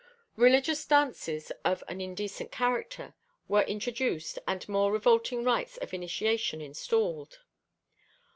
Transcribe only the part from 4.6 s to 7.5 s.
more revolting rites of initiation installed.